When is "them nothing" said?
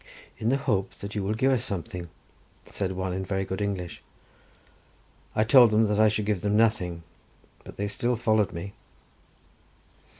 6.41-7.03